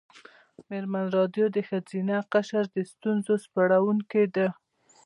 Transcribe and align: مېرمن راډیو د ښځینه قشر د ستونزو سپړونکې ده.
مېرمن 0.69 1.05
راډیو 1.17 1.45
د 1.55 1.57
ښځینه 1.69 2.15
قشر 2.33 2.63
د 2.75 2.77
ستونزو 2.91 3.33
سپړونکې 3.43 4.23
ده. 4.35 4.47